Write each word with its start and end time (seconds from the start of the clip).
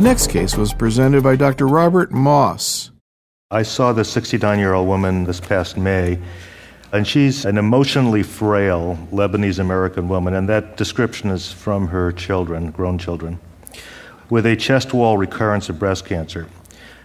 next 0.00 0.28
case 0.28 0.56
was 0.56 0.72
presented 0.72 1.22
by 1.22 1.36
Dr. 1.36 1.68
Robert 1.68 2.10
Moss. 2.10 2.90
I 3.50 3.62
saw 3.62 3.92
the 3.92 4.02
69 4.02 4.58
year 4.58 4.72
old 4.72 4.88
woman 4.88 5.24
this 5.24 5.40
past 5.40 5.76
May, 5.76 6.18
and 6.90 7.06
she's 7.06 7.44
an 7.44 7.58
emotionally 7.58 8.22
frail 8.22 8.96
Lebanese 9.12 9.58
American 9.58 10.08
woman, 10.08 10.32
and 10.32 10.48
that 10.48 10.78
description 10.78 11.28
is 11.28 11.52
from 11.52 11.88
her 11.88 12.12
children, 12.12 12.70
grown 12.70 12.96
children, 12.96 13.38
with 14.30 14.46
a 14.46 14.56
chest 14.56 14.94
wall 14.94 15.18
recurrence 15.18 15.68
of 15.68 15.78
breast 15.78 16.06
cancer. 16.06 16.48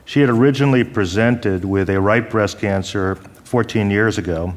She 0.05 0.21
had 0.21 0.29
originally 0.29 0.85
presented 0.85 1.65
with 1.65 1.89
a 1.89 1.99
right 1.99 2.29
breast 2.29 2.59
cancer 2.59 3.15
14 3.43 3.91
years 3.91 4.17
ago. 4.17 4.53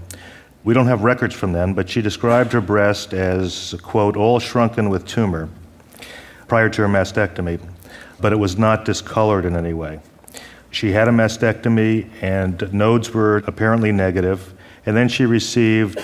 We 0.62 0.74
don't 0.74 0.86
have 0.86 1.02
records 1.02 1.34
from 1.34 1.52
then, 1.52 1.74
but 1.74 1.90
she 1.90 2.02
described 2.02 2.52
her 2.52 2.60
breast 2.60 3.12
as, 3.14 3.74
quote, 3.82 4.16
all 4.16 4.38
shrunken 4.38 4.90
with 4.90 5.04
tumor 5.04 5.48
prior 6.48 6.68
to 6.70 6.82
her 6.82 6.88
mastectomy, 6.88 7.60
but 8.18 8.32
it 8.32 8.36
was 8.36 8.58
not 8.58 8.84
discolored 8.84 9.44
in 9.44 9.54
any 9.54 9.74
way. 9.74 10.00
She 10.70 10.92
had 10.92 11.08
a 11.08 11.12
mastectomy, 11.12 12.10
and 12.20 12.72
nodes 12.72 13.12
were 13.14 13.38
apparently 13.46 13.92
negative, 13.92 14.54
and 14.84 14.96
then 14.96 15.08
she 15.08 15.24
received, 15.24 16.00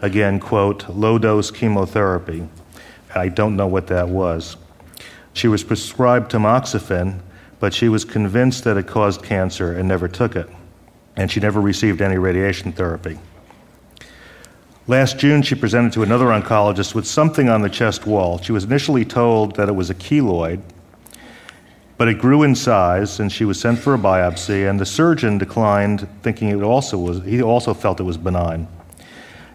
again, 0.00 0.40
quote, 0.40 0.88
low 0.88 1.18
dose 1.18 1.50
chemotherapy. 1.50 2.48
I 3.14 3.28
don't 3.28 3.56
know 3.56 3.66
what 3.66 3.88
that 3.88 4.08
was. 4.08 4.56
She 5.32 5.48
was 5.48 5.62
prescribed 5.64 6.32
tamoxifen, 6.32 7.20
but 7.60 7.74
she 7.74 7.88
was 7.88 8.04
convinced 8.04 8.64
that 8.64 8.76
it 8.76 8.86
caused 8.86 9.22
cancer 9.22 9.72
and 9.72 9.86
never 9.86 10.08
took 10.08 10.34
it. 10.34 10.48
And 11.16 11.30
she 11.30 11.40
never 11.40 11.60
received 11.60 12.00
any 12.00 12.16
radiation 12.18 12.72
therapy. 12.72 13.18
Last 14.86 15.18
June, 15.18 15.42
she 15.42 15.54
presented 15.54 15.92
to 15.92 16.02
another 16.02 16.26
oncologist 16.26 16.94
with 16.94 17.06
something 17.06 17.48
on 17.48 17.60
the 17.60 17.68
chest 17.68 18.06
wall. 18.06 18.38
She 18.38 18.52
was 18.52 18.64
initially 18.64 19.04
told 19.04 19.56
that 19.56 19.68
it 19.68 19.74
was 19.74 19.90
a 19.90 19.94
keloid, 19.94 20.62
but 21.98 22.08
it 22.08 22.18
grew 22.18 22.42
in 22.42 22.54
size, 22.54 23.20
and 23.20 23.30
she 23.30 23.44
was 23.44 23.60
sent 23.60 23.78
for 23.78 23.94
a 23.94 23.98
biopsy. 23.98 24.68
And 24.68 24.80
the 24.80 24.86
surgeon 24.86 25.36
declined, 25.36 26.08
thinking 26.22 26.48
it 26.48 26.62
also 26.62 26.98
was. 26.98 27.22
He 27.22 27.42
also 27.42 27.74
felt 27.74 28.00
it 28.00 28.04
was 28.04 28.16
benign. 28.16 28.66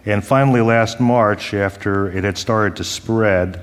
And 0.06 0.24
finally, 0.24 0.62
last 0.62 1.00
March, 1.00 1.56
after 1.56 2.12
it 2.12 2.24
had 2.24 2.38
started 2.38 2.76
to 2.78 2.84
spread, 2.84 3.60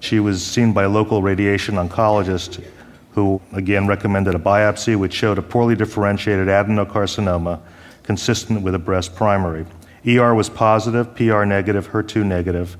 she 0.00 0.18
was 0.18 0.44
seen 0.44 0.72
by 0.72 0.84
a 0.84 0.88
local 0.88 1.20
radiation 1.20 1.74
oncologist 1.74 2.64
who 3.12 3.40
again 3.52 3.86
recommended 3.86 4.34
a 4.34 4.38
biopsy 4.38 4.96
which 4.96 5.12
showed 5.12 5.36
a 5.36 5.42
poorly 5.42 5.76
differentiated 5.76 6.48
adenocarcinoma 6.48 7.60
consistent 8.02 8.62
with 8.62 8.74
a 8.74 8.78
breast 8.78 9.14
primary. 9.14 9.66
ER 10.06 10.34
was 10.34 10.48
positive, 10.48 11.14
PR 11.14 11.44
negative, 11.44 11.90
HER2 11.90 12.24
negative, 12.24 12.76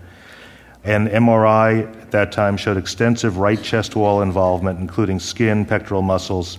and 0.84 1.08
MRI 1.08 2.00
at 2.02 2.10
that 2.10 2.32
time 2.32 2.56
showed 2.56 2.76
extensive 2.76 3.36
right 3.38 3.62
chest 3.62 3.94
wall 3.94 4.22
involvement, 4.22 4.80
including 4.80 5.20
skin, 5.20 5.64
pectoral 5.64 6.02
muscles, 6.02 6.58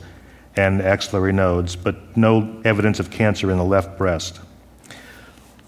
and 0.56 0.82
axillary 0.82 1.34
nodes, 1.34 1.76
but 1.76 2.16
no 2.16 2.62
evidence 2.64 3.00
of 3.00 3.10
cancer 3.10 3.52
in 3.52 3.58
the 3.58 3.64
left 3.64 3.98
breast. 3.98 4.40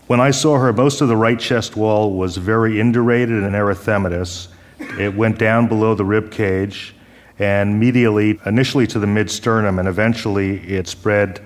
When 0.08 0.20
I 0.20 0.32
saw 0.32 0.60
her, 0.60 0.72
most 0.72 1.02
of 1.02 1.08
the 1.08 1.18
right 1.18 1.40
chest 1.40 1.76
wall 1.76 2.14
was 2.14 2.38
very 2.38 2.74
indurated 2.74 3.44
and 3.44 3.56
erythematous. 3.56 4.48
It 5.00 5.16
went 5.16 5.40
down 5.40 5.68
below 5.68 5.96
the 5.96 6.06
rib 6.06 6.32
cage 6.32 6.94
and 7.40 7.82
medially, 7.82 8.46
initially 8.46 8.88
to 8.88 9.00
the 9.00 9.08
mid 9.08 9.30
sternum, 9.30 9.80
and 9.80 9.88
eventually 9.88 10.60
it 10.62 10.88
spread 10.88 11.42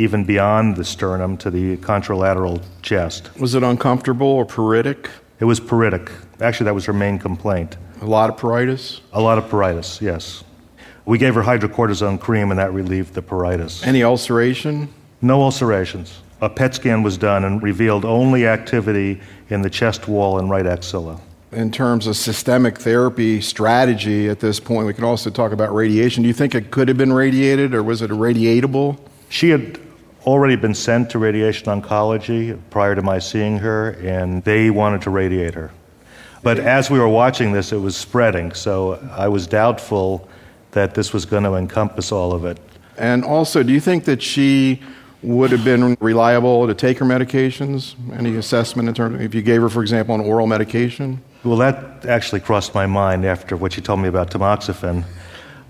even 0.00 0.24
beyond 0.24 0.76
the 0.76 0.84
sternum 0.84 1.36
to 1.36 1.50
the 1.50 1.76
contralateral 1.76 2.62
chest. 2.80 3.30
Was 3.38 3.54
it 3.54 3.62
uncomfortable 3.62 4.26
or 4.26 4.46
pruritic? 4.46 5.10
It 5.40 5.44
was 5.44 5.60
pruritic. 5.60 6.10
Actually, 6.40 6.64
that 6.64 6.74
was 6.74 6.86
her 6.86 6.94
main 6.94 7.18
complaint. 7.18 7.76
A 8.00 8.06
lot 8.06 8.30
of 8.30 8.36
pruritus? 8.36 9.00
A 9.12 9.20
lot 9.20 9.36
of 9.36 9.44
pruritus, 9.44 10.00
yes. 10.00 10.42
We 11.04 11.18
gave 11.18 11.34
her 11.34 11.42
hydrocortisone 11.42 12.18
cream, 12.18 12.50
and 12.50 12.58
that 12.58 12.72
relieved 12.72 13.12
the 13.12 13.22
pruritus. 13.22 13.86
Any 13.86 14.02
ulceration? 14.02 14.88
No 15.20 15.42
ulcerations. 15.42 16.20
A 16.40 16.48
PET 16.48 16.76
scan 16.76 17.02
was 17.02 17.18
done 17.18 17.44
and 17.44 17.62
revealed 17.62 18.06
only 18.06 18.46
activity 18.46 19.20
in 19.50 19.60
the 19.60 19.68
chest 19.68 20.08
wall 20.08 20.38
and 20.38 20.48
right 20.48 20.66
axilla 20.66 21.20
in 21.52 21.72
terms 21.72 22.06
of 22.06 22.16
systemic 22.16 22.78
therapy 22.78 23.40
strategy 23.40 24.28
at 24.28 24.38
this 24.38 24.60
point, 24.60 24.86
we 24.86 24.94
can 24.94 25.02
also 25.02 25.30
talk 25.30 25.50
about 25.50 25.74
radiation. 25.74 26.22
Do 26.22 26.28
you 26.28 26.32
think 26.32 26.54
it 26.54 26.70
could 26.70 26.86
have 26.86 26.96
been 26.96 27.12
radiated 27.12 27.74
or 27.74 27.82
was 27.82 28.02
it 28.02 28.10
irradiatable? 28.12 29.00
She 29.28 29.50
had 29.50 29.80
already 30.26 30.56
been 30.56 30.74
sent 30.74 31.10
to 31.10 31.18
radiation 31.18 31.66
oncology 31.66 32.58
prior 32.70 32.94
to 32.94 33.02
my 33.02 33.18
seeing 33.18 33.58
her, 33.58 33.90
and 34.02 34.44
they 34.44 34.70
wanted 34.70 35.02
to 35.02 35.10
radiate 35.10 35.54
her. 35.54 35.70
But 36.42 36.58
as 36.58 36.90
we 36.90 36.98
were 36.98 37.08
watching 37.08 37.52
this, 37.52 37.72
it 37.72 37.78
was 37.78 37.96
spreading, 37.96 38.52
so 38.52 38.94
I 39.12 39.28
was 39.28 39.46
doubtful 39.46 40.28
that 40.72 40.94
this 40.94 41.12
was 41.12 41.24
going 41.24 41.42
to 41.44 41.54
encompass 41.54 42.12
all 42.12 42.32
of 42.32 42.44
it. 42.44 42.58
And 42.96 43.24
also, 43.24 43.62
do 43.62 43.72
you 43.72 43.80
think 43.80 44.04
that 44.04 44.22
she 44.22 44.80
would 45.22 45.50
have 45.50 45.64
been 45.64 45.96
reliable 46.00 46.66
to 46.66 46.74
take 46.74 46.98
her 46.98 47.04
medications? 47.04 47.94
Any 48.16 48.36
assessment 48.36 48.88
in 48.88 48.94
terms 48.94 49.16
of 49.16 49.20
if 49.20 49.34
you 49.34 49.42
gave 49.42 49.60
her, 49.60 49.68
for 49.68 49.82
example, 49.82 50.14
an 50.14 50.20
oral 50.22 50.46
medication? 50.46 51.20
Well, 51.44 51.56
that 51.58 52.06
actually 52.06 52.40
crossed 52.40 52.74
my 52.74 52.86
mind 52.86 53.24
after 53.24 53.56
what 53.56 53.76
you 53.76 53.82
told 53.82 54.00
me 54.00 54.08
about 54.08 54.30
tamoxifen. 54.30 55.04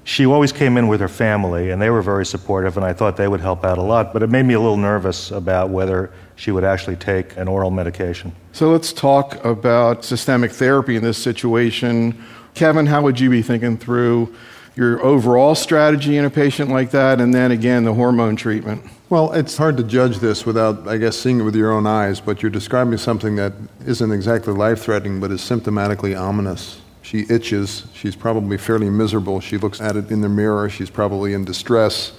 She 0.05 0.27
always 0.27 0.51
came 0.51 0.77
in 0.77 0.89
with 0.89 1.01
her 1.01 1.09
family, 1.09 1.71
and 1.71 1.81
they 1.81 1.91
were 1.91 2.03
very 2.03 2.25
supportive, 2.25 2.77
and 2.77 2.85
I 2.85 2.93
thought 2.93 3.17
they 3.17 3.29
would 3.29 3.41
help 3.41 3.65
out 3.65 3.79
a 3.79 3.83
lot. 3.83 4.13
But 4.13 4.23
it 4.23 4.31
made 4.31 4.45
me 4.45 4.55
a 4.55 4.61
little 4.61 4.77
nervous 4.77 5.31
about 5.31 5.71
whether 5.71 6.11
she 6.37 6.51
would 6.51 6.65
actually 6.65 6.97
take 6.97 7.37
an 7.37 7.49
oral 7.49 7.71
medication. 7.71 8.33
So 8.53 8.71
let's 8.71 8.93
talk 8.93 9.45
about 9.45 10.05
systemic 10.05 10.53
therapy 10.53 10.97
in 10.97 11.03
this 11.03 11.19
situation. 11.19 12.25
Kevin, 12.55 12.87
how 12.87 13.03
would 13.03 13.21
you 13.21 13.31
be 13.31 13.43
thinking 13.43 13.77
through 13.77 14.35
your 14.75 15.05
overall 15.05 15.55
strategy 15.55 16.17
in 16.17 16.25
a 16.25 16.31
patient 16.31 16.71
like 16.71 16.91
that, 16.93 17.21
and 17.21 17.35
then 17.35 17.51
again, 17.51 17.85
the 17.85 17.95
hormone 17.95 18.37
treatment? 18.37 18.83
Well, 19.11 19.33
it's 19.33 19.57
hard 19.57 19.77
to 19.77 19.83
judge 19.83 20.19
this 20.19 20.47
without, 20.47 20.89
I 20.89 20.97
guess, 20.97 21.17
seeing 21.17 21.41
it 21.41 21.43
with 21.43 21.57
your 21.57 21.73
own 21.73 21.87
eyes, 21.87 22.21
but 22.21 22.43
you're 22.43 22.51
describing 22.51 22.97
something 22.97 23.37
that 23.37 23.53
isn't 23.85 24.13
exactly 24.13 24.55
life 24.55 24.81
threatening, 24.83 25.21
but 25.21 25.31
is 25.31 25.41
symptomatically 25.41 26.19
ominous. 26.19 26.81
She 27.03 27.27
itches. 27.29 27.87
She's 27.95 28.17
probably 28.17 28.59
fairly 28.59 28.91
miserable. 28.91 29.41
She 29.41 29.57
looks 29.57 29.81
at 29.81 29.97
it 29.97 30.11
in 30.11 30.21
the 30.21 30.29
mirror. 30.29 30.69
She's 30.69 30.91
probably 30.91 31.33
in 31.33 31.45
distress 31.45 32.13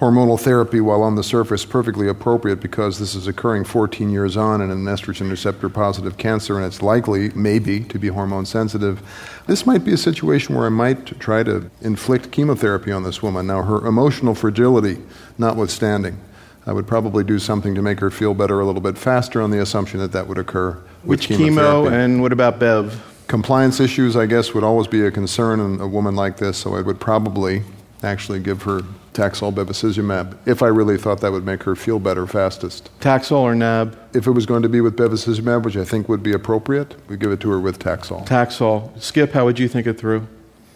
hormonal 0.00 0.40
therapy, 0.40 0.80
while 0.80 1.02
on 1.02 1.14
the 1.14 1.22
surface 1.22 1.66
perfectly 1.66 2.08
appropriate 2.08 2.58
because 2.58 2.98
this 2.98 3.14
is 3.14 3.26
occurring 3.26 3.64
14 3.64 4.08
years 4.08 4.34
on 4.34 4.62
in 4.62 4.70
an 4.70 4.84
estrogen 4.86 5.30
receptor 5.30 5.68
positive 5.68 6.16
cancer 6.16 6.56
and 6.56 6.64
it's 6.64 6.80
likely, 6.80 7.28
maybe, 7.34 7.80
to 7.80 7.98
be 7.98 8.08
hormone 8.08 8.46
sensitive. 8.46 9.02
This 9.46 9.66
might 9.66 9.84
be 9.84 9.92
a 9.92 9.98
situation 9.98 10.54
where 10.54 10.64
I 10.64 10.70
might 10.70 11.20
try 11.20 11.42
to 11.42 11.70
inflict 11.82 12.32
chemotherapy 12.32 12.90
on 12.90 13.02
this 13.02 13.22
woman. 13.22 13.46
Now, 13.46 13.62
her 13.62 13.86
emotional 13.86 14.34
fragility 14.34 14.98
notwithstanding, 15.36 16.18
I 16.66 16.72
would 16.72 16.86
probably 16.86 17.22
do 17.22 17.38
something 17.38 17.74
to 17.74 17.82
make 17.82 18.00
her 18.00 18.10
feel 18.10 18.32
better 18.32 18.58
a 18.58 18.64
little 18.64 18.80
bit 18.80 18.96
faster 18.96 19.42
on 19.42 19.50
the 19.50 19.60
assumption 19.60 20.00
that 20.00 20.12
that 20.12 20.26
would 20.26 20.38
occur. 20.38 20.82
Which 21.02 21.28
chemo 21.28 21.92
and 21.92 22.22
what 22.22 22.32
about 22.32 22.58
Bev? 22.58 23.09
Compliance 23.30 23.78
issues, 23.78 24.16
I 24.16 24.26
guess, 24.26 24.54
would 24.54 24.64
always 24.64 24.88
be 24.88 25.02
a 25.02 25.10
concern 25.12 25.60
in 25.60 25.80
a 25.80 25.86
woman 25.86 26.16
like 26.16 26.38
this, 26.38 26.58
so 26.58 26.74
I 26.74 26.80
would 26.80 26.98
probably 26.98 27.62
actually 28.02 28.40
give 28.40 28.62
her 28.62 28.80
Taxol 29.12 29.54
bevacizumab 29.54 30.36
if 30.48 30.64
I 30.64 30.66
really 30.66 30.98
thought 30.98 31.20
that 31.20 31.30
would 31.30 31.46
make 31.46 31.62
her 31.62 31.76
feel 31.76 32.00
better 32.00 32.26
fastest. 32.26 32.90
Taxol 32.98 33.42
or 33.42 33.54
NAB? 33.54 33.96
If 34.14 34.26
it 34.26 34.32
was 34.32 34.46
going 34.46 34.62
to 34.62 34.68
be 34.68 34.80
with 34.80 34.96
bevacizumab, 34.96 35.62
which 35.62 35.76
I 35.76 35.84
think 35.84 36.08
would 36.08 36.24
be 36.24 36.32
appropriate, 36.32 36.96
we'd 37.08 37.20
give 37.20 37.30
it 37.30 37.38
to 37.42 37.50
her 37.50 37.60
with 37.60 37.78
Taxol. 37.78 38.26
Taxol. 38.26 39.00
Skip, 39.00 39.30
how 39.30 39.44
would 39.44 39.60
you 39.60 39.68
think 39.68 39.86
it 39.86 39.96
through? 39.96 40.26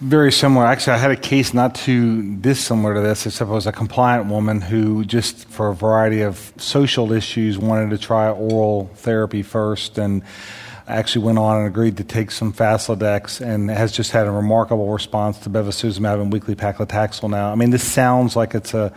Very 0.01 0.31
similar. 0.31 0.65
Actually, 0.65 0.93
I 0.93 0.99
had 0.99 1.11
a 1.11 1.17
case 1.17 1.55
not 1.55 1.75
too 1.75 2.37
dissimilar 2.37 2.95
to 2.95 3.01
this, 3.01 3.27
except 3.27 3.51
it 3.51 3.53
was 3.53 3.67
a 3.67 3.73
compliant 3.73 4.27
woman 4.27 4.61
who, 4.61 5.05
just 5.05 5.49
for 5.49 5.71
a 5.71 5.75
variety 5.75 6.21
of 6.21 6.53
social 6.57 7.11
issues, 7.11 7.59
wanted 7.59 7.91
to 7.91 7.99
try 7.99 8.31
oral 8.31 8.93
therapy 8.95 9.43
first. 9.43 9.99
And 9.99 10.23
actually 10.87 11.25
went 11.25 11.39
on 11.39 11.59
and 11.59 11.67
agreed 11.67 11.97
to 11.97 12.05
take 12.05 12.31
some 12.31 12.53
Faslodex 12.53 13.41
and 13.41 13.71
has 13.71 13.93
just 13.93 14.11
had 14.11 14.27
a 14.27 14.31
remarkable 14.31 14.93
response 14.93 15.39
to 15.39 15.51
bevacizumab 15.51 16.21
and 16.21 16.33
weekly 16.33 16.55
paclitaxel 16.55 17.31
now. 17.31 17.51
I 17.51 17.55
mean, 17.55 17.71
this 17.71 17.85
sounds 17.85 18.37
like 18.37 18.55
it's 18.55 18.75
a 18.75 18.93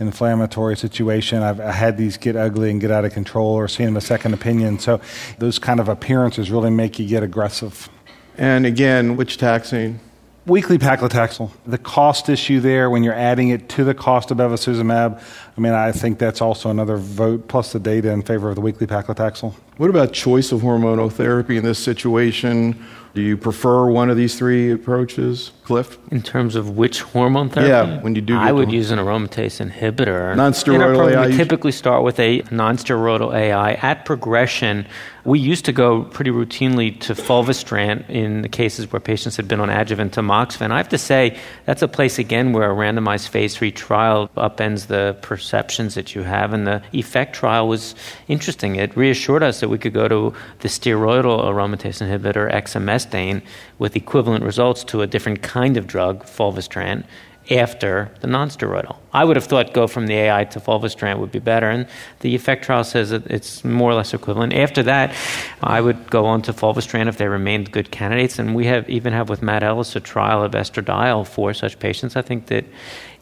inflammatory 0.00 0.76
situation. 0.76 1.42
I've 1.42 1.60
I 1.60 1.72
had 1.72 1.96
these 1.96 2.16
get 2.16 2.36
ugly 2.36 2.70
and 2.70 2.80
get 2.80 2.90
out 2.90 3.04
of 3.04 3.12
control 3.12 3.54
or 3.54 3.68
seen 3.68 3.86
them 3.86 3.96
a 3.96 4.00
second 4.00 4.34
opinion. 4.34 4.78
So 4.78 5.00
those 5.38 5.58
kind 5.58 5.80
of 5.80 5.88
appearances 5.88 6.50
really 6.50 6.70
make 6.70 6.98
you 6.98 7.06
get 7.06 7.22
aggressive. 7.22 7.88
And 8.36 8.66
again, 8.66 9.16
which 9.16 9.38
taxane? 9.38 9.98
Weekly 10.46 10.78
paclitaxel. 10.78 11.50
The 11.66 11.76
cost 11.76 12.28
issue 12.28 12.60
there, 12.60 12.88
when 12.88 13.02
you're 13.02 13.12
adding 13.12 13.48
it 13.50 13.68
to 13.70 13.84
the 13.84 13.92
cost 13.92 14.30
of 14.30 14.38
bevacizumab, 14.38 15.22
I 15.56 15.60
mean, 15.60 15.74
I 15.74 15.92
think 15.92 16.18
that's 16.18 16.40
also 16.40 16.70
another 16.70 16.96
vote, 16.96 17.48
plus 17.48 17.72
the 17.72 17.80
data 17.80 18.10
in 18.10 18.22
favor 18.22 18.48
of 18.48 18.54
the 18.54 18.62
weekly 18.62 18.86
paclitaxel. 18.86 19.54
What 19.78 19.90
about 19.90 20.12
choice 20.12 20.50
of 20.50 20.62
hormonal 20.62 21.10
therapy 21.10 21.56
in 21.56 21.62
this 21.62 21.78
situation? 21.78 22.84
Do 23.14 23.22
you 23.22 23.36
prefer 23.36 23.90
one 23.90 24.10
of 24.10 24.16
these 24.16 24.36
three 24.36 24.70
approaches, 24.70 25.52
Cliff? 25.64 25.98
In 26.10 26.20
terms 26.20 26.56
of 26.56 26.76
which 26.76 27.00
hormone 27.02 27.48
therapy? 27.48 27.70
Yeah, 27.70 28.02
when 28.02 28.14
you 28.14 28.20
do. 28.20 28.36
I 28.36 28.52
would 28.52 28.70
use 28.70 28.90
an 28.90 28.98
aromatase 28.98 29.64
inhibitor. 29.64 30.36
Non-steroidal 30.36 31.12
AI. 31.12 31.28
We 31.28 31.36
typically 31.36 31.72
start 31.72 32.02
with 32.02 32.20
a 32.20 32.42
non-steroidal 32.50 33.34
AI 33.34 33.72
at 33.74 34.04
progression. 34.04 34.86
We 35.24 35.38
used 35.40 35.64
to 35.66 35.72
go 35.72 36.04
pretty 36.04 36.30
routinely 36.30 36.98
to 37.00 37.14
fulvestrant 37.14 38.08
in 38.08 38.42
the 38.42 38.48
cases 38.48 38.90
where 38.92 39.00
patients 39.00 39.36
had 39.36 39.48
been 39.48 39.60
on 39.60 39.68
adjuvant 39.68 40.14
tamoxifen. 40.14 40.70
I 40.70 40.76
have 40.76 40.88
to 40.90 40.98
say 40.98 41.38
that's 41.66 41.82
a 41.82 41.88
place 41.88 42.18
again 42.18 42.52
where 42.52 42.70
a 42.70 42.74
randomized 42.74 43.28
phase 43.28 43.56
three 43.56 43.72
trial 43.72 44.30
upends 44.36 44.86
the 44.86 45.16
perceptions 45.22 45.94
that 45.96 46.14
you 46.14 46.22
have, 46.22 46.52
and 46.52 46.66
the 46.66 46.82
EFECT 46.92 47.32
trial 47.32 47.68
was 47.68 47.94
interesting. 48.28 48.76
It 48.76 48.96
reassured 48.96 49.42
us 49.42 49.60
that 49.60 49.67
we 49.68 49.78
could 49.78 49.94
go 49.94 50.08
to 50.08 50.34
the 50.60 50.68
steroidal 50.68 51.44
aromatase 51.44 52.00
inhibitor 52.06 52.52
exemestane 52.52 53.42
with 53.78 53.96
equivalent 53.96 54.44
results 54.44 54.84
to 54.84 55.02
a 55.02 55.06
different 55.06 55.42
kind 55.42 55.76
of 55.76 55.86
drug, 55.86 56.24
fulvestrant, 56.24 57.06
after 57.50 58.10
the 58.20 58.28
nonsteroidal. 58.28 58.96
I 59.12 59.24
would 59.24 59.36
have 59.36 59.46
thought 59.46 59.72
go 59.72 59.86
from 59.86 60.06
the 60.06 60.14
AI 60.14 60.44
to 60.44 60.60
fulvestrant 60.60 61.18
would 61.18 61.32
be 61.32 61.38
better, 61.38 61.70
and 61.70 61.86
the 62.20 62.34
EFECT 62.34 62.62
trial 62.62 62.84
says 62.84 63.10
that 63.10 63.26
it's 63.26 63.64
more 63.64 63.90
or 63.90 63.94
less 63.94 64.12
equivalent. 64.12 64.52
After 64.52 64.82
that, 64.82 65.14
I 65.62 65.80
would 65.80 66.10
go 66.10 66.26
on 66.26 66.42
to 66.42 66.52
fulvestrant 66.52 67.08
if 67.08 67.16
they 67.16 67.28
remained 67.28 67.72
good 67.72 67.90
candidates, 67.90 68.38
and 68.38 68.54
we 68.54 68.66
have 68.66 68.88
even 68.90 69.12
have 69.12 69.28
with 69.28 69.42
Matt 69.42 69.62
Ellis 69.62 69.96
a 69.96 70.00
trial 70.00 70.42
of 70.42 70.52
estradiol 70.52 71.26
for 71.26 71.54
such 71.54 71.78
patients. 71.78 72.16
I 72.16 72.22
think 72.22 72.46
that 72.46 72.64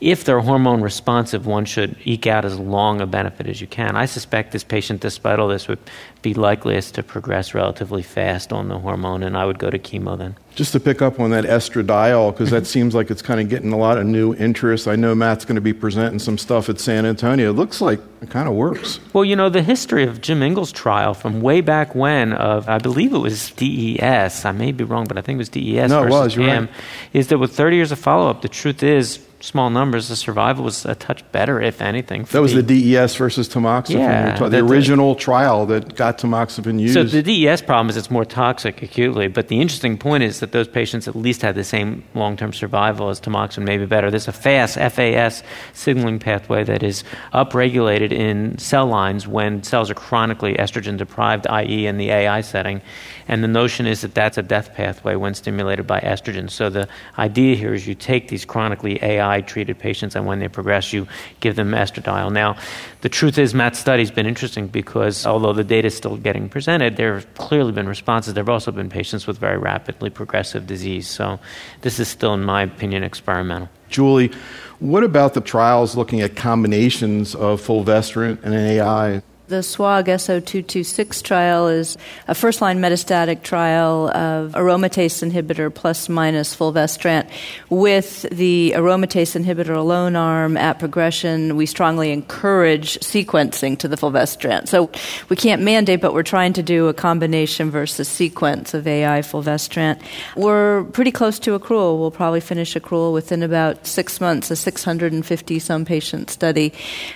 if 0.01 0.25
they're 0.25 0.41
hormone 0.41 0.83
responsive, 0.83 1.47
one 1.47 1.65
should 1.65 1.97
eke 2.05 2.27
out 2.27 2.45
as 2.45 2.59
long 2.59 3.01
a 3.01 3.07
benefit 3.07 3.47
as 3.47 3.63
you 3.63 3.67
can. 3.67 3.97
I 3.97 4.05
suspect 4.05 4.53
this 4.53 4.63
patient, 4.63 5.01
despite 5.01 5.39
all 5.39 5.49
this, 5.49 5.69
would 5.69 5.79
be 6.21 6.35
likeliest 6.35 6.97
to 6.97 7.03
progress 7.03 7.55
relatively 7.55 8.03
fast 8.03 8.53
on 8.53 8.69
the 8.69 8.79
hormone, 8.79 9.23
and 9.23 9.37
I 9.39 9.47
would 9.47 9.59
go 9.59 9.71
to 9.71 9.79
chemo 9.79 10.19
then. 10.19 10.37
Just 10.55 10.73
to 10.73 10.81
pick 10.81 11.01
up 11.01 11.19
on 11.19 11.31
that 11.31 11.45
estradiol, 11.45 12.33
because 12.33 12.51
that 12.51 12.67
seems 12.75 12.95
like 12.95 13.11
it's 13.11 13.23
kind 13.23 13.41
of 13.41 13.49
getting 13.49 13.73
a 13.73 13.79
lot 13.79 13.97
of 13.97 14.05
new 14.05 14.35
interest. 14.35 14.87
I 14.87 14.97
know 14.97 15.15
Matt's 15.15 15.47
going 15.47 15.55
to 15.55 15.63
be 15.63 15.73
presenting 15.73 16.19
some 16.19 16.37
stuff 16.37 16.69
at 16.69 16.79
San 16.79 17.07
Antonio. 17.07 17.51
It 17.51 17.55
looks 17.55 17.81
like 17.81 18.01
it 18.21 18.29
kind 18.29 18.49
of 18.49 18.55
works. 18.55 19.01
Well, 19.15 19.25
you 19.25 19.37
know, 19.37 19.49
the 19.49 19.63
history 19.63 20.05
of 20.05 20.21
Jim 20.21 20.43
Ingle's 20.43 20.73
trial 20.73 21.15
from 21.15 21.41
way 21.41 21.63
back 21.63 21.95
when, 21.95 22.35
of 22.35 22.69
I 22.69 22.79
believe 22.79 23.15
it 23.15 23.19
was 23.19 23.51
DES, 23.53 24.45
I 24.45 24.53
may 24.53 24.73
be 24.73 24.85
wrong, 24.85 25.07
but 25.07 25.17
I 25.17 25.23
think 25.23 25.37
it 25.37 25.39
was 25.39 25.49
DES 25.49 25.89
no, 25.89 26.03
versus 26.03 26.37
it 26.37 26.41
was, 26.41 26.49
right. 26.49 26.69
is 27.15 27.29
that 27.29 27.39
with 27.39 27.55
30 27.55 27.77
years 27.77 27.93
of 27.93 27.99
follow 27.99 28.29
up, 28.29 28.43
the 28.43 28.49
truth 28.49 28.83
is 28.83 29.26
small 29.41 29.71
numbers, 29.71 30.09
the 30.09 30.17
survival 30.17 30.65
was 30.65 30.85
a 30.85 30.95
touch 30.95 31.23
better, 31.33 31.61
if 31.61 31.81
anything. 31.83 32.25
That 32.25 32.41
was 32.43 32.55
the 32.55 32.63
DES 32.63 33.15
versus 33.17 33.49
tamoxifen. 33.49 33.99
Yeah, 33.99 34.39
the, 34.39 34.49
the- 34.49 34.59
original 34.67 35.15
trial 35.15 35.67
that 35.67 35.95
got 35.95 36.19
tamoxifen 36.19 36.81
used. 36.81 36.95
So 36.95 37.05
the 37.05 37.23
DES 37.23 37.63
problem 37.63 37.89
is 37.91 37.97
it's 37.97 38.11
more 38.11 38.25
toxic 38.25 38.83
acutely, 38.83 39.29
but 39.29 39.49
the 39.49 39.61
interesting 39.61 39.99
point 39.99 40.23
is 40.23 40.41
that 40.41 40.53
those 40.53 40.69
patients 40.69 41.07
at 41.07 41.15
least 41.15 41.43
had 41.43 41.55
the 41.55 41.65
same 41.65 42.05
long-term 42.15 42.53
survival 42.53 43.09
as 43.11 43.21
tamoxifen, 43.21 43.65
maybe 43.65 43.87
better. 43.87 44.11
There's 44.11 44.29
a 44.29 44.33
FAS, 44.33 44.75
FAS 44.77 45.43
signaling 45.73 46.19
pathway 46.19 46.65
that 46.65 46.83
is 46.83 47.05
upregulated 47.33 48.13
in 48.13 48.59
cell 48.59 48.87
lines 48.87 49.27
when 49.29 49.63
cells 49.63 49.91
are 49.91 49.95
chronically 49.95 50.55
estrogen 50.55 50.97
deprived, 50.97 51.47
i.e., 51.49 51.87
in 51.87 51.99
the 51.99 52.11
AI 52.11 52.41
setting, 52.41 52.81
and 53.29 53.43
the 53.45 53.49
notion 53.49 53.87
is 53.87 54.01
that 54.01 54.15
that's 54.15 54.39
a 54.39 54.43
death 54.43 54.73
pathway 54.75 55.15
when 55.17 55.35
stimulated 55.35 55.87
by 55.87 56.01
estrogen. 56.01 56.51
So 56.51 56.71
the 56.71 56.89
idea 57.19 57.57
here 57.57 57.75
is 57.75 57.87
you 57.87 57.95
take 57.95 58.29
these 58.29 58.45
chronically 58.45 58.99
AI 59.03 59.26
treated 59.47 59.79
patients, 59.79 60.17
and 60.17 60.27
when 60.27 60.39
they 60.39 60.49
progress, 60.49 60.93
you 60.93 61.07
give 61.41 61.57
them 61.57 61.71
estradiol. 61.73 62.33
Now, 62.33 62.57
the 63.01 63.09
truth 63.09 63.39
is, 63.39 63.55
Matt's 63.55 63.79
study's 63.79 64.11
been 64.11 64.27
interesting 64.27 64.67
because 64.67 65.27
although 65.27 65.53
the 65.53 65.65
data 65.65 65.87
is 65.87 65.97
still 65.97 66.17
getting 66.17 66.49
presented, 66.49 66.97
there 66.97 67.15
have 67.15 67.35
clearly 67.35 67.73
been 67.73 67.89
responses. 67.89 68.35
There 68.35 68.43
have 68.43 68.49
also 68.49 68.73
been 68.73 68.89
patients 68.89 69.27
with 69.27 69.39
very 69.39 69.59
rapidly 69.59 70.11
progressive 70.11 70.67
disease. 70.67 71.09
So 71.09 71.39
this 71.83 71.99
is 71.99 72.09
still, 72.09 72.35
in 72.35 72.43
my 72.45 72.63
opinion, 72.63 73.03
experimental. 73.03 73.69
Julie, 73.89 74.33
what 74.79 75.05
about 75.05 75.35
the 75.35 75.41
trials 75.41 75.97
looking 75.97 76.21
at 76.21 76.37
combinations 76.37 77.35
of 77.35 77.61
fulvestrant 77.61 78.41
and 78.43 78.55
an 78.55 78.67
AI? 78.67 79.23
The 79.49 79.63
SWOG 79.63 80.07
S0226 80.07 81.23
trial 81.23 81.69
is 81.69 81.97
a 82.27 82.35
first 82.35 82.61
line 82.61 82.81
metastatic 82.81 83.45
trial 83.45 84.09
of 84.09 84.55
aromatase 84.55 85.23
inhibitor 85.23 85.73
plus 85.73 86.09
minus 86.09 86.53
fulvestrant. 86.53 87.29
With 87.71 88.23
the 88.33 88.73
aromatase 88.75 89.41
inhibitor 89.41 89.77
alone 89.77 90.17
arm 90.17 90.57
at 90.57 90.81
progression, 90.81 91.55
we 91.55 91.65
strongly 91.67 92.11
encourage 92.11 92.99
sequencing 92.99 93.79
to 93.79 93.87
the 93.87 93.97
fulvestrant. 93.97 94.69
So 94.69 94.91
we 95.29 95.37
can't 95.37 95.63
mandate, 95.63 96.01
but 96.01 96.13
we're 96.13 96.25
trying 96.25 96.53
to 96.55 96.63
do 96.65 96.89
a 96.89 96.95
combination 96.95 97.71
versus 97.71 98.09
sequence 98.09 98.75
of 98.75 98.89
AI 98.89 99.23
fulvestrant. 99.23 100.03
We're 100.35 100.83
pretty 100.87 101.13
close 101.13 101.39
to 101.41 101.57
accrual. 101.57 102.01
We'll 102.01 102.11
probably 102.11 102.41
finish 102.41 102.75
accrual 102.75 103.13
within 103.13 103.45
about 103.45 103.87
six 103.87 104.21
months, 104.21 104.51
a 104.51 104.57
650 104.57 105.59
some 105.61 105.85
patient 105.85 106.31
study. 106.31 106.73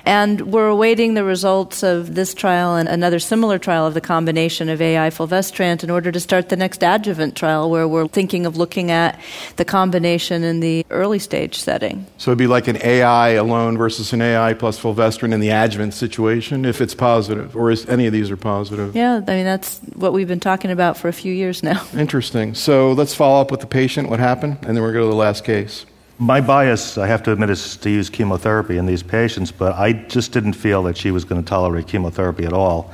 And 0.06 0.52
we're 0.52 0.68
awaiting 0.68 1.14
the 1.14 1.24
results 1.24 1.82
of 1.82 2.19
this 2.20 2.34
trial 2.34 2.76
and 2.76 2.86
another 2.86 3.18
similar 3.18 3.58
trial 3.58 3.86
of 3.86 3.94
the 3.94 4.00
combination 4.00 4.68
of 4.68 4.82
AI 4.82 5.08
fulvestrant 5.08 5.82
in 5.82 5.88
order 5.88 6.12
to 6.12 6.20
start 6.20 6.50
the 6.50 6.56
next 6.56 6.84
adjuvant 6.84 7.34
trial 7.34 7.70
where 7.70 7.88
we're 7.88 8.06
thinking 8.06 8.44
of 8.44 8.58
looking 8.58 8.90
at 8.90 9.18
the 9.56 9.64
combination 9.64 10.44
in 10.44 10.60
the 10.60 10.84
early 10.90 11.18
stage 11.18 11.58
setting. 11.58 12.04
So 12.18 12.30
it'd 12.30 12.38
be 12.38 12.46
like 12.46 12.68
an 12.68 12.76
AI 12.84 13.30
alone 13.30 13.78
versus 13.78 14.12
an 14.12 14.20
AI 14.20 14.52
plus 14.52 14.78
fulvestrant 14.78 15.32
in 15.32 15.40
the 15.40 15.48
adjuvant 15.48 15.94
situation 15.94 16.66
if 16.66 16.82
it's 16.82 16.94
positive, 16.94 17.56
or 17.56 17.70
is 17.70 17.88
any 17.88 18.06
of 18.06 18.12
these 18.12 18.30
are 18.30 18.36
positive. 18.36 18.94
Yeah, 18.94 19.22
I 19.26 19.34
mean, 19.36 19.46
that's 19.46 19.78
what 19.94 20.12
we've 20.12 20.28
been 20.28 20.40
talking 20.40 20.70
about 20.70 20.98
for 20.98 21.08
a 21.08 21.14
few 21.14 21.32
years 21.32 21.62
now. 21.62 21.82
Interesting. 21.96 22.54
So 22.54 22.92
let's 22.92 23.14
follow 23.14 23.40
up 23.40 23.50
with 23.50 23.60
the 23.60 23.66
patient, 23.66 24.10
what 24.10 24.20
happened, 24.20 24.58
and 24.60 24.76
then 24.76 24.82
we're 24.82 24.92
going 24.92 25.04
to 25.04 25.06
go 25.06 25.06
to 25.06 25.14
the 25.14 25.16
last 25.16 25.42
case. 25.42 25.86
My 26.20 26.42
bias, 26.42 26.98
I 26.98 27.06
have 27.06 27.22
to 27.22 27.32
admit, 27.32 27.48
is 27.48 27.78
to 27.78 27.88
use 27.88 28.10
chemotherapy 28.10 28.76
in 28.76 28.84
these 28.84 29.02
patients, 29.02 29.50
but 29.50 29.72
I 29.76 29.94
just 29.94 30.32
didn't 30.32 30.52
feel 30.52 30.82
that 30.82 30.98
she 30.98 31.10
was 31.10 31.24
going 31.24 31.42
to 31.42 31.48
tolerate 31.48 31.86
chemotherapy 31.86 32.44
at 32.44 32.52
all. 32.52 32.92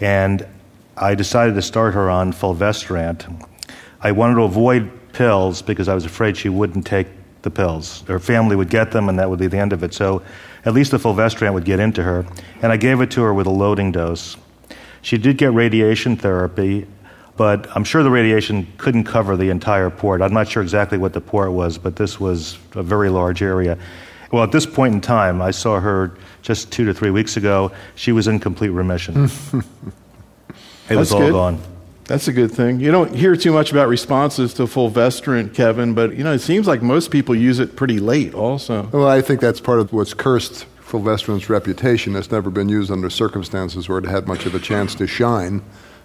And 0.00 0.44
I 0.96 1.14
decided 1.14 1.54
to 1.54 1.62
start 1.62 1.94
her 1.94 2.10
on 2.10 2.32
fulvestrant. 2.32 3.28
I 4.00 4.10
wanted 4.10 4.34
to 4.34 4.42
avoid 4.42 4.90
pills 5.12 5.62
because 5.62 5.86
I 5.86 5.94
was 5.94 6.04
afraid 6.04 6.36
she 6.36 6.48
wouldn't 6.48 6.84
take 6.84 7.06
the 7.42 7.50
pills. 7.50 8.02
Her 8.08 8.18
family 8.18 8.56
would 8.56 8.70
get 8.70 8.90
them, 8.90 9.08
and 9.08 9.20
that 9.20 9.30
would 9.30 9.38
be 9.38 9.46
the 9.46 9.58
end 9.58 9.72
of 9.72 9.84
it. 9.84 9.94
So 9.94 10.20
at 10.64 10.74
least 10.74 10.90
the 10.90 10.98
fulvestrant 10.98 11.54
would 11.54 11.64
get 11.64 11.78
into 11.78 12.02
her. 12.02 12.26
And 12.60 12.72
I 12.72 12.76
gave 12.76 13.00
it 13.00 13.12
to 13.12 13.22
her 13.22 13.32
with 13.32 13.46
a 13.46 13.50
loading 13.50 13.92
dose. 13.92 14.36
She 15.00 15.16
did 15.16 15.38
get 15.38 15.52
radiation 15.52 16.16
therapy, 16.16 16.88
but 17.36 17.66
I'm 17.74 17.84
sure 17.84 18.02
the 18.02 18.10
radiation 18.10 18.66
couldn't 18.78 19.04
cover 19.04 19.36
the 19.36 19.50
entire 19.50 19.90
port. 19.90 20.22
I'm 20.22 20.34
not 20.34 20.48
sure 20.48 20.62
exactly 20.62 20.98
what 20.98 21.12
the 21.12 21.20
port 21.20 21.52
was, 21.52 21.78
but 21.78 21.96
this 21.96 22.20
was 22.20 22.58
a 22.74 22.82
very 22.82 23.08
large 23.08 23.42
area. 23.42 23.78
Well, 24.30 24.42
at 24.42 24.52
this 24.52 24.66
point 24.66 24.94
in 24.94 25.00
time, 25.00 25.42
I 25.42 25.50
saw 25.50 25.80
her 25.80 26.16
just 26.42 26.72
two 26.72 26.84
to 26.86 26.94
three 26.94 27.10
weeks 27.10 27.36
ago. 27.36 27.70
She 27.94 28.12
was 28.12 28.28
in 28.28 28.38
complete 28.40 28.70
remission. 28.70 29.24
it 29.24 29.30
That's 30.88 30.98
was 30.98 31.12
all 31.12 31.20
good. 31.20 31.32
gone. 31.32 31.60
That's 32.04 32.28
a 32.28 32.32
good 32.32 32.50
thing. 32.50 32.80
You 32.80 32.90
don't 32.90 33.14
hear 33.14 33.36
too 33.36 33.52
much 33.52 33.70
about 33.70 33.88
responses 33.88 34.52
to 34.54 34.66
fulvestrant, 34.66 35.54
Kevin, 35.54 35.94
but 35.94 36.16
you 36.16 36.24
know 36.24 36.32
it 36.32 36.40
seems 36.40 36.66
like 36.66 36.82
most 36.82 37.10
people 37.10 37.34
use 37.34 37.58
it 37.58 37.76
pretty 37.76 38.00
late. 38.00 38.34
Also, 38.34 38.88
Well, 38.92 39.06
I 39.06 39.22
think 39.22 39.40
that's 39.40 39.60
part 39.60 39.78
of 39.78 39.92
what's 39.92 40.12
cursed 40.12 40.64
fulvestrant's 40.80 41.48
reputation. 41.48 42.16
It's 42.16 42.30
never 42.30 42.50
been 42.50 42.68
used 42.68 42.90
under 42.90 43.08
circumstances 43.08 43.88
where 43.88 43.98
it 43.98 44.04
had 44.04 44.26
much 44.26 44.46
of 44.46 44.54
a 44.54 44.58
chance 44.58 44.94
to 44.96 45.06
shine. 45.06 45.62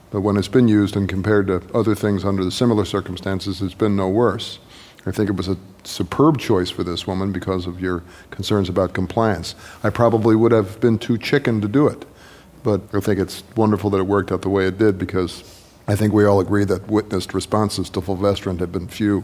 But 0.09 0.21
when 0.21 0.37
it's 0.37 0.47
been 0.47 0.67
used 0.67 0.95
and 0.95 1.07
compared 1.07 1.47
to 1.47 1.61
other 1.73 1.95
things 1.95 2.23
under 2.23 2.43
the 2.43 2.51
similar 2.51 2.85
circumstances, 2.85 3.61
it's 3.61 3.73
been 3.73 3.95
no 3.95 4.07
worse. 4.07 4.59
I 5.05 5.11
think 5.11 5.29
it 5.29 5.35
was 5.35 5.47
a 5.47 5.57
superb 5.83 6.37
choice 6.37 6.69
for 6.69 6.83
this 6.83 7.07
woman 7.07 7.31
because 7.31 7.65
of 7.65 7.79
your 7.81 8.03
concerns 8.29 8.69
about 8.69 8.93
compliance. 8.93 9.55
I 9.83 9.89
probably 9.89 10.35
would 10.35 10.51
have 10.51 10.79
been 10.79 10.97
too 10.97 11.17
chicken 11.17 11.61
to 11.61 11.67
do 11.67 11.87
it. 11.87 12.05
But 12.63 12.81
I 12.93 12.99
think 12.99 13.19
it's 13.19 13.43
wonderful 13.55 13.89
that 13.91 13.99
it 13.99 14.07
worked 14.07 14.31
out 14.31 14.41
the 14.41 14.49
way 14.49 14.67
it 14.67 14.77
did 14.77 14.97
because 14.97 15.43
I 15.87 15.95
think 15.95 16.13
we 16.13 16.25
all 16.25 16.41
agree 16.41 16.65
that 16.65 16.87
witnessed 16.87 17.33
responses 17.33 17.89
to 17.91 18.01
fulvestrant 18.01 18.59
have 18.59 18.71
been 18.73 18.87
few. 18.87 19.23